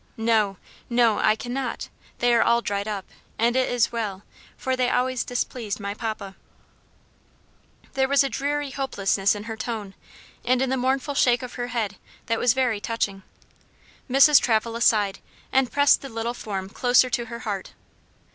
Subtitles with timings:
[0.17, 0.57] "No
[0.89, 3.05] no I cannot; they are all dried up
[3.37, 4.23] and it is well,
[4.57, 6.35] for they always displeased my papa,"
[7.93, 9.93] There was a dreary hopelessness in her tone,
[10.43, 13.21] and in the mournful shake of her head, that was very touching.
[14.09, 14.41] Mrs.
[14.41, 15.19] Travilla sighed,
[15.51, 17.73] and pressed the little form closer to her heart.